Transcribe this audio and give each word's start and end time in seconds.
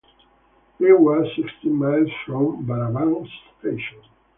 They 0.79 0.93
were 0.93 1.27
sixteen 1.35 1.75
miles 1.75 2.09
from 2.25 2.65
Barambah 2.65 3.27
Station. 3.59 3.99